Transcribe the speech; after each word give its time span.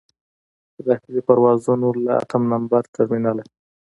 د 0.75 0.77
داخلي 0.87 1.21
پروازونو 1.27 1.87
له 2.05 2.11
اتم 2.23 2.41
نمبر 2.53 2.83
ټرمینله. 2.95 3.43